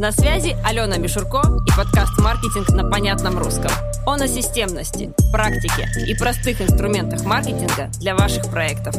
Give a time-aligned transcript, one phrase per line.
[0.00, 3.70] На связи Алена Мишурко и подкаст «Маркетинг на понятном русском».
[4.06, 8.94] Он о системности, практике и простых инструментах маркетинга для ваших проектов.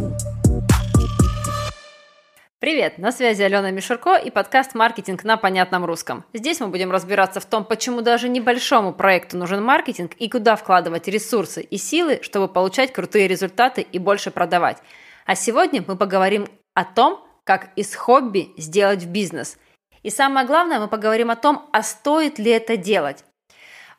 [2.59, 6.23] Привет, на связи Алена Мишурко и подкаст «Маркетинг на понятном русском».
[6.35, 11.07] Здесь мы будем разбираться в том, почему даже небольшому проекту нужен маркетинг и куда вкладывать
[11.07, 14.77] ресурсы и силы, чтобы получать крутые результаты и больше продавать.
[15.25, 16.45] А сегодня мы поговорим
[16.75, 19.57] о том, как из хобби сделать в бизнес–
[20.03, 23.23] и самое главное, мы поговорим о том, а стоит ли это делать.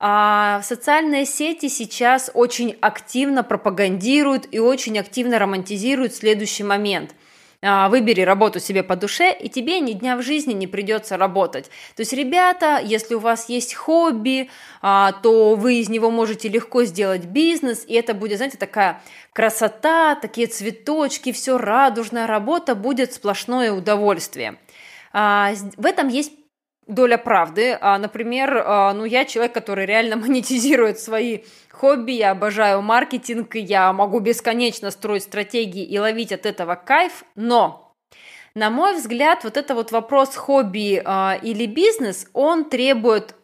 [0.01, 7.15] А социальные сети сейчас очень активно пропагандируют и очень активно романтизируют следующий момент–
[7.65, 11.66] а, выбери работу себе по душе, и тебе ни дня в жизни не придется работать.
[11.95, 16.82] То есть, ребята, если у вас есть хобби, а, то вы из него можете легко
[16.82, 19.01] сделать бизнес, и это будет, знаете, такая
[19.32, 24.57] красота, такие цветочки, все радужная работа, будет сплошное удовольствие.
[25.13, 26.32] А, в этом есть
[26.87, 27.77] доля правды.
[27.80, 33.93] А, например, а, ну я человек, который реально монетизирует свои хобби, я обожаю маркетинг, я
[33.93, 37.95] могу бесконечно строить стратегии и ловить от этого кайф, но
[38.54, 41.02] на мой взгляд, вот это вот вопрос хобби
[41.43, 43.35] или бизнес, он требует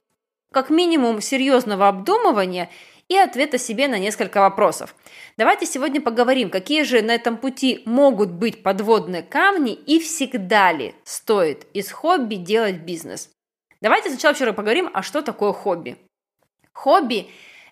[0.53, 2.69] как минимум серьезного обдумывания
[3.08, 4.94] и ответа себе на несколько вопросов.
[5.36, 10.94] Давайте сегодня поговорим, какие же на этом пути могут быть подводные камни и всегда ли
[11.04, 13.30] стоит из хобби делать бизнес.
[13.80, 15.96] Давайте сначала вчера поговорим, а что такое хобби.
[16.72, 17.28] Хобби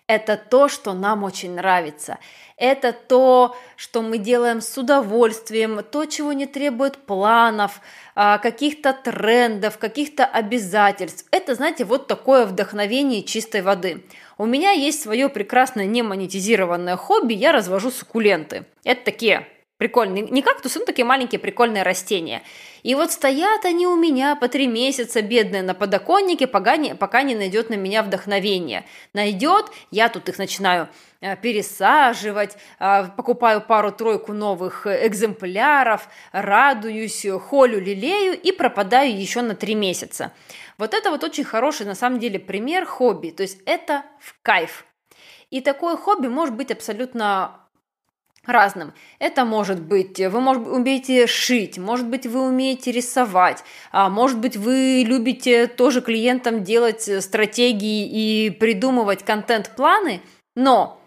[0.07, 2.17] это то, что нам очень нравится.
[2.55, 7.81] Это то, что мы делаем с удовольствием, то, чего не требует планов,
[8.15, 11.27] а, каких-то трендов, каких-то обязательств.
[11.31, 14.03] Это, знаете, вот такое вдохновение чистой воды.
[14.37, 18.65] У меня есть свое прекрасное немонетизированное хобби, я развожу суккуленты.
[18.83, 19.47] Это такие
[19.77, 22.43] прикольные, не кактусы, но такие маленькие прикольные растения.
[22.83, 27.21] И вот стоят они у меня по три месяца, бедные, на подоконнике, пока не, пока
[27.21, 28.85] не найдет на меня вдохновение.
[29.13, 30.89] Найдет, я тут их начинаю
[31.21, 39.75] э, пересаживать, э, покупаю пару-тройку новых экземпляров, радуюсь, холю, лелею и пропадаю еще на три
[39.75, 40.31] месяца.
[40.77, 44.85] Вот это вот очень хороший на самом деле пример хобби, то есть это в кайф.
[45.49, 47.66] И такое хобби может быть абсолютно
[48.47, 48.93] разным.
[49.19, 54.57] Это может быть, вы может, умеете шить, может быть, вы умеете рисовать, а может быть,
[54.57, 60.21] вы любите тоже клиентам делать стратегии и придумывать контент-планы,
[60.55, 61.01] но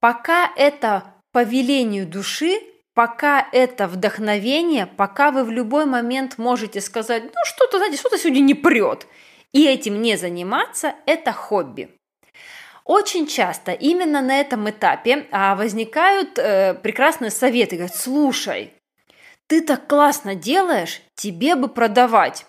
[0.00, 2.60] пока это по велению души,
[2.94, 8.40] пока это вдохновение, пока вы в любой момент можете сказать, ну что-то, знаете, что-то сегодня
[8.40, 9.06] не прет,
[9.52, 11.90] и этим не заниматься, это хобби.
[12.84, 17.76] Очень часто именно на этом этапе а, возникают э, прекрасные советы.
[17.76, 18.74] Говорят, слушай,
[19.46, 22.44] ты так классно делаешь, тебе бы продавать.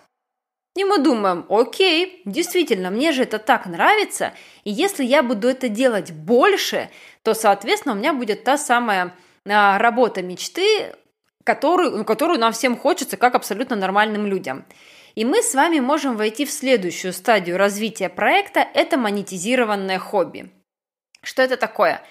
[0.74, 5.70] И мы думаем, окей, действительно, мне же это так нравится, и если я буду это
[5.70, 6.90] делать больше,
[7.22, 9.14] то, соответственно, у меня будет та самая
[9.46, 10.94] а, работа мечты,
[11.44, 14.66] которую, которую нам всем хочется, как абсолютно нормальным людям.
[15.16, 20.50] И мы с вами можем войти в следующую стадию развития проекта– это монетизированное хобби.
[21.22, 22.02] Что это такое?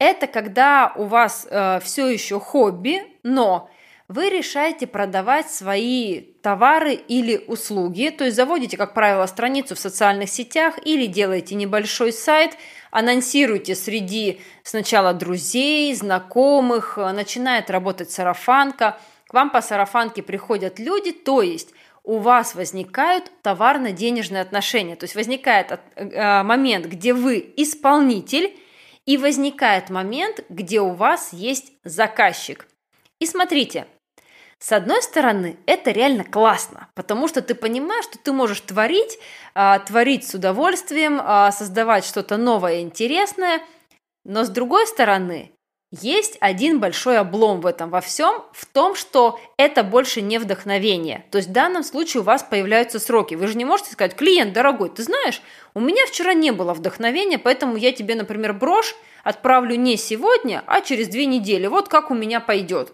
[0.00, 3.70] Это когда у вас э, все еще хобби, но
[4.08, 10.28] вы решаете продавать свои товары или услуги, то есть заводите, как правило, страницу в социальных
[10.28, 12.56] сетях или делаете небольшой сайт,
[12.90, 18.98] анонсируете среди сначала друзей, знакомых, начинает работать сарафанка,
[19.28, 21.72] к вам по сарафанке приходят люди, то есть
[22.08, 28.58] у вас возникают товарно-денежные отношения, то есть возникает э, момент, где вы исполнитель,
[29.04, 32.66] и возникает момент, где у вас есть заказчик.
[33.20, 33.86] И смотрите,
[34.58, 39.18] с одной стороны, это реально классно, потому что ты понимаешь, что ты можешь творить,
[39.54, 43.62] а, творить с удовольствием, а, создавать что-то новое интересное,
[44.24, 45.52] но с другой стороны,
[45.90, 51.24] есть один большой облом в этом во всем, в том, что это больше не вдохновение.
[51.30, 53.34] То есть в данном случае у вас появляются сроки.
[53.34, 55.40] Вы же не можете сказать, клиент, дорогой, ты знаешь,
[55.74, 58.94] у меня вчера не было вдохновения, поэтому я тебе, например, брошь
[59.24, 61.66] отправлю не сегодня, а через две недели.
[61.66, 62.92] Вот как у меня пойдет.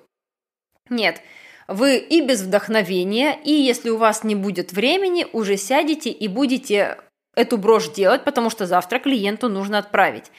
[0.89, 1.21] Нет,
[1.67, 6.99] вы и без вдохновения, и если у вас не будет времени, уже сядете и будете
[7.35, 10.31] эту брошь делать, потому что завтра клиенту нужно отправить.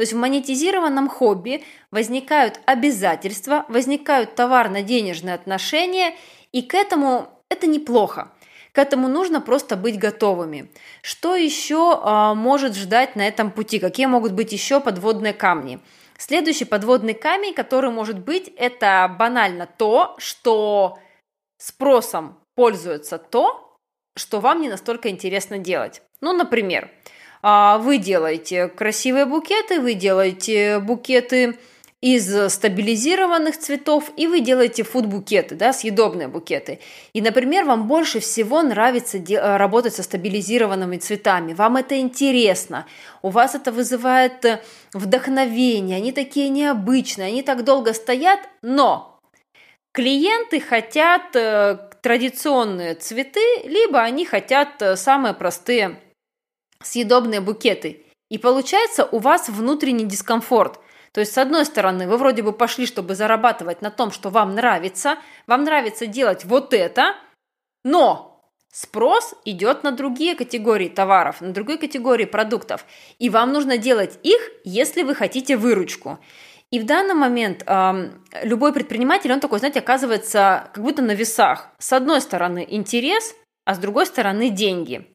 [0.00, 6.16] То есть в монетизированном хобби возникают обязательства, возникают товарно-денежные отношения,
[6.52, 8.32] и к этому это неплохо.
[8.72, 10.70] К этому нужно просто быть готовыми.
[11.02, 13.78] Что еще э, может ждать на этом пути?
[13.78, 15.80] Какие могут быть еще подводные камни?
[16.16, 20.98] Следующий подводный камень, который может быть, это банально то, что
[21.58, 23.76] спросом пользуется то,
[24.16, 26.00] что вам не настолько интересно делать.
[26.22, 26.90] Ну, например,
[27.42, 31.56] вы делаете красивые букеты, вы делаете букеты
[32.00, 36.80] из стабилизированных цветов, и вы делаете фуд-букеты, да, съедобные букеты.
[37.12, 39.18] И, например, вам больше всего нравится
[39.58, 42.86] работать со стабилизированными цветами, вам это интересно,
[43.20, 44.62] у вас это вызывает э,
[44.94, 49.18] вдохновение, они такие необычные, они так долго стоят, но
[49.92, 55.98] клиенты хотят э, традиционные цветы, либо они хотят э, самые простые
[56.82, 58.04] съедобные букеты.
[58.28, 60.78] И получается у вас внутренний дискомфорт.
[61.12, 64.54] То есть, с одной стороны, вы вроде бы пошли, чтобы зарабатывать на том, что вам
[64.54, 67.16] нравится, вам нравится делать вот это,
[67.84, 68.40] но
[68.72, 72.84] спрос идет на другие категории товаров, на другие категории продуктов,
[73.18, 76.20] и вам нужно делать их, если вы хотите выручку.
[76.70, 78.10] И в данный момент э,
[78.44, 81.70] любой предприниматель, он такой, знаете, оказывается как будто на весах.
[81.78, 83.34] С одной стороны интерес,
[83.64, 85.12] а с другой стороны деньги.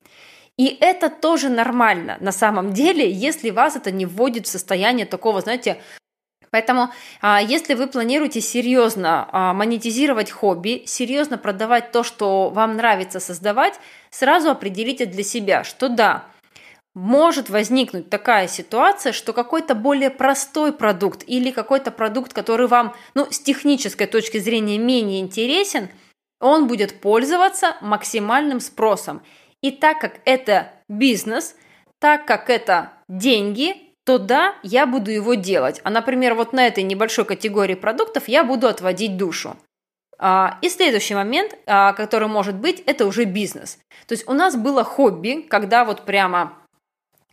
[0.57, 5.42] И это тоже нормально на самом деле, если вас это не вводит в состояние такого,
[5.42, 5.81] знаете,
[6.52, 6.90] Поэтому,
[7.22, 13.74] а, если вы планируете серьезно а, монетизировать хобби, серьезно продавать то, что вам нравится создавать,
[14.10, 16.24] сразу определите для себя, что да,
[16.94, 23.28] может возникнуть такая ситуация, что какой-то более простой продукт или какой-то продукт, который вам, ну,
[23.30, 25.90] с технической точки зрения менее интересен,
[26.40, 29.22] он будет пользоваться максимальным спросом.
[29.65, 31.56] И так как это бизнес,
[32.00, 33.75] так как это деньги,
[34.06, 35.81] то да, я буду его делать.
[35.83, 39.57] А, например, вот на этой небольшой категории продуктов я буду отводить душу.
[40.19, 43.79] А, и следующий момент, а, который может быть, это уже бизнес.
[44.06, 46.53] То есть у нас было хобби, когда вот прямо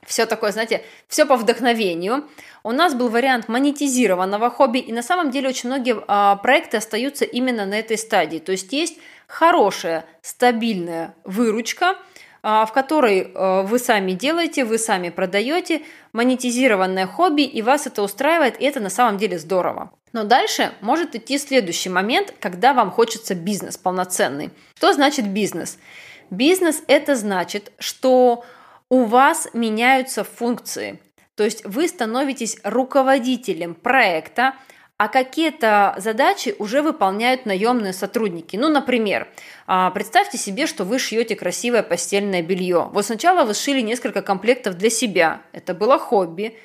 [0.06, 2.30] все такое, знаете, все по вдохновению.
[2.64, 7.26] У нас был вариант монетизированного хобби, и на самом деле очень многие а, проекты остаются
[7.26, 8.38] именно на этой стадии.
[8.38, 11.98] То есть есть хорошая, стабильная выручка,
[12.42, 18.60] в которой а, вы сами делаете, вы сами продаете, монетизированное хобби, и вас это устраивает,
[18.60, 19.92] и это на самом деле здорово.
[20.12, 24.50] Но дальше может идти следующий момент, когда вам хочется бизнес полноценный.
[24.76, 25.78] Что значит бизнес?
[26.30, 28.44] Бизнес– это значит, что
[28.88, 31.00] у вас меняются функции.
[31.34, 34.54] То есть вы становитесь руководителем проекта,
[35.02, 38.54] а какие-то задачи уже выполняют наемные сотрудники.
[38.56, 39.26] Ну, например,
[39.66, 42.88] а, представьте себе, что вы шьете красивое постельное белье.
[42.92, 46.56] Вот сначала вы сшили несколько комплектов для себя, это было хобби,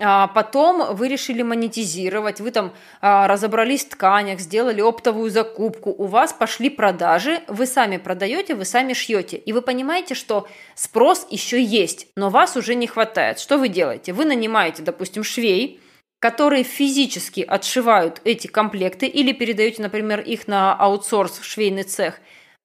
[0.00, 6.06] а потом вы решили монетизировать, вы там а, разобрались в тканях, сделали оптовую закупку, у
[6.06, 9.36] вас пошли продажи, вы сами продаете, вы сами шьете.
[9.36, 13.38] И вы понимаете, что спрос еще есть, но вас уже не хватает.
[13.38, 14.12] Что вы делаете?
[14.12, 15.80] Вы нанимаете, допустим, швей,
[16.24, 22.18] которые физически отшивают эти комплекты или передаете, например, их на аутсорс в швейный цех,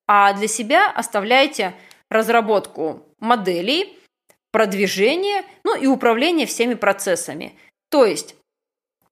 [0.07, 1.75] а для себя оставляете
[2.07, 4.00] разработку моделей–
[4.53, 7.53] продвижение, ну и управление всеми процессами.
[7.91, 8.38] То есть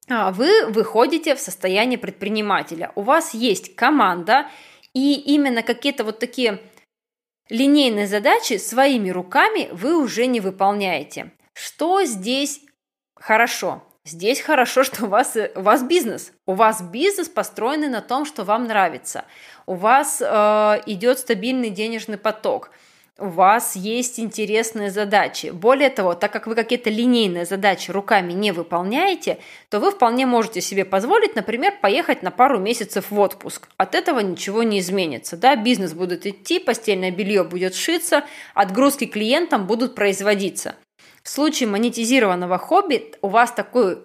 [0.10, 2.94] а, вы выходите в состояние предпринимателя.
[2.96, 4.48] У вас есть команда,
[4.94, 6.62] и именно какие-то вот такие
[7.50, 11.34] линейные задачи своими руками вы уже не выполняете.
[11.54, 12.62] Что здесь
[13.14, 13.84] хорошо?
[14.08, 16.32] Здесь хорошо, что у вас, у вас бизнес.
[16.46, 19.26] У вас бизнес построенный на том, что вам нравится.
[19.66, 22.72] У вас э, идет стабильный денежный поток–
[23.20, 25.48] у вас есть интересные задачи.
[25.48, 29.40] Более того, так как вы какие-то линейные задачи руками не выполняете,
[29.70, 33.70] то вы вполне можете себе позволить, например, поехать на пару месяцев в отпуск.
[33.78, 35.36] От этого ничего не изменится.
[35.36, 35.56] Да?
[35.56, 40.76] Бизнес будет идти, постельное белье будет шиться, отгрузки клиентам будут производиться.
[41.24, 43.98] В случае монетизированного хобби у вас такой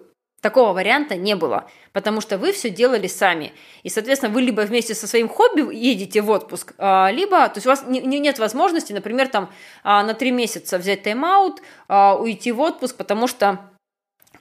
[0.43, 3.53] Такого варианта не было, потому что вы все делали сами.
[3.83, 7.65] И, соответственно, вы либо вместе со своим хобби едете в отпуск, а, либо, то есть
[7.65, 9.49] у вас не, нет возможности, например, там
[9.83, 13.71] а, на три месяца взять тайм-аут, а, уйти в отпуск, потому что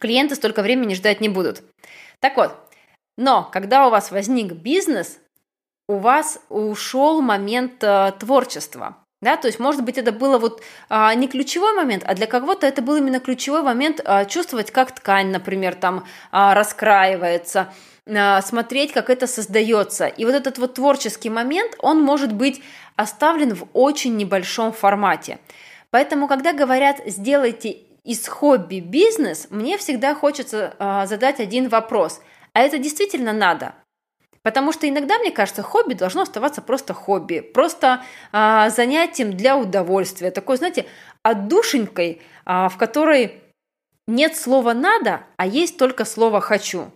[0.00, 1.62] клиенты столько времени ждать не будут.
[2.18, 2.52] Так вот,
[3.16, 5.20] но когда у вас возник бизнес,
[5.88, 7.78] у вас ушел момент
[8.18, 12.26] творчества– да, то есть, может быть, это было вот а, не ключевой момент, а для
[12.26, 17.72] кого-то это был именно ключевой момент а, чувствовать, как ткань, например, там а, раскраивается,
[18.04, 20.06] а, смотреть, как это создается.
[20.06, 22.62] И вот этот вот творческий момент, он может быть
[22.96, 25.38] оставлен в очень небольшом формате.
[25.90, 32.20] Поэтому, когда говорят «сделайте из хобби бизнес», мне всегда хочется а, задать один вопрос.
[32.54, 33.74] А это действительно надо?
[34.42, 40.30] Потому что иногда, мне кажется, хобби должно оставаться просто хобби, просто а, занятием для удовольствия,
[40.30, 40.86] такой, знаете,
[41.22, 43.40] отдушенькой, а, в которой
[44.06, 46.90] нет слова «надо», а есть только слово «хочу».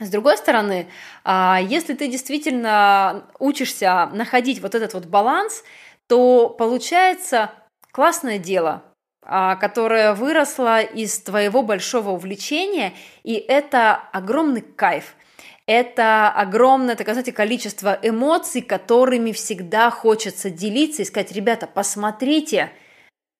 [0.00, 0.88] С другой стороны,
[1.22, 5.62] а, если ты действительно учишься находить вот этот вот баланс,
[6.08, 7.52] то получается
[7.92, 8.82] классное дело,
[9.24, 15.14] а, которое выросло из твоего большого увлечения, и это огромный кайф.
[15.66, 22.70] Это огромное, так сказать, количество эмоций, которыми всегда хочется делиться и сказать, ребята, посмотрите,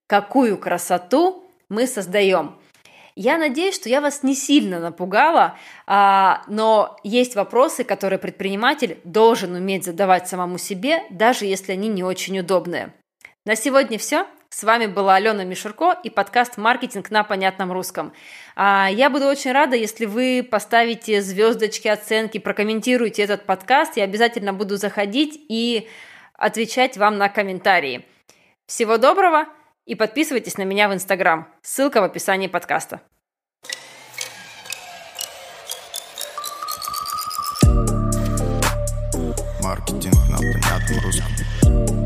[0.06, 2.58] какую красоту мы создаем.
[3.16, 9.54] Я надеюсь, что я вас не сильно напугала, а, но есть вопросы, которые предприниматель должен
[9.54, 12.92] уметь задавать самому себе, даже если они не очень удобные.
[13.46, 14.26] На сегодня все.
[14.48, 18.14] С вами была Алена Мишурко и подкаст «Маркетинг на понятном русском».
[18.56, 23.98] А, я буду очень рада, если вы поставите звездочки, оценки, прокомментируете этот подкаст.
[23.98, 25.90] Я обязательно буду заходить и
[26.32, 28.06] отвечать вам на комментарии.
[28.64, 29.44] Всего доброго!
[29.84, 31.46] И подписывайтесь на меня в Инстаграм.
[31.60, 33.02] Ссылка в описании подкаста.
[39.60, 42.03] Маркетинг на понятном русском.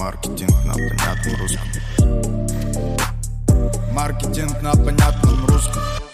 [0.00, 1.68] Маркетинг на понятном русском.
[3.92, 6.09] Маркетинг на понятном русском.